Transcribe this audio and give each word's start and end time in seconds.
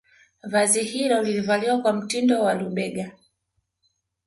Vazi 0.43 0.83
hilo 0.83 1.23
lilivaliwa 1.23 1.81
kwa 1.81 1.93
mtindo 1.93 2.43
wa 2.43 2.53
lubega 2.53 3.11